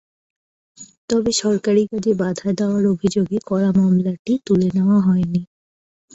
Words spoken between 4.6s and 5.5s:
নেওয়া হয়নি।